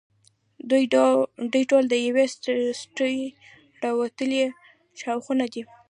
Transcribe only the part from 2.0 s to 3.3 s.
یوې سټې